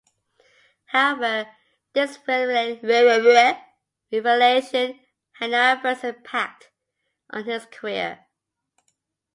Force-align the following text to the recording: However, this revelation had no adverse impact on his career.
However, 0.85 1.47
this 1.93 2.17
revelation 2.27 2.79
had 5.33 5.51
no 5.51 5.57
adverse 5.59 6.03
impact 6.03 6.71
on 7.29 7.43
his 7.45 7.67
career. 7.67 8.25